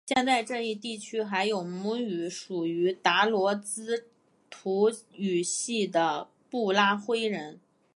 [0.07, 4.03] 现在这一地区还有母语属于达罗毗
[4.49, 7.59] 荼语系的布拉灰人。